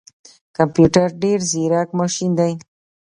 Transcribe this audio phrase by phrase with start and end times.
[0.57, 2.53] کمپيوټر ډیر ځیرک ماشین دی